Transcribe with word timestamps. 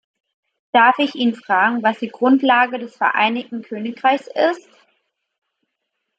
Darf 0.71 0.97
ich 0.97 1.13
ihn 1.13 1.35
fragen, 1.35 1.83
was 1.83 1.99
die 1.99 2.07
Grundlage 2.07 2.79
des 2.79 2.95
Vereinigten 2.95 3.61
Königreichs 3.61 4.25
ist? 4.25 4.67